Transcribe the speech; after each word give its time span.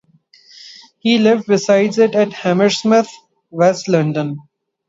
He 0.97 1.19
lived 1.19 1.45
beside 1.45 1.99
it 1.99 2.15
at 2.15 2.33
Hammersmith, 2.33 3.11
West 3.51 3.87
London. 3.87 4.39